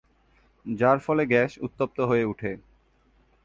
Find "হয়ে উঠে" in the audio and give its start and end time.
2.01-2.51